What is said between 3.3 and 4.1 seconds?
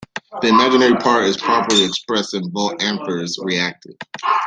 reactive.